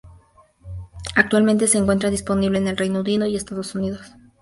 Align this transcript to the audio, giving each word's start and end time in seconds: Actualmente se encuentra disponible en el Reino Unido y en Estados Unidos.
Actualmente 1.15 1.67
se 1.67 1.77
encuentra 1.77 2.09
disponible 2.09 2.57
en 2.57 2.67
el 2.67 2.75
Reino 2.75 3.01
Unido 3.01 3.27
y 3.27 3.35
en 3.35 3.37
Estados 3.37 3.75
Unidos. 3.75 4.13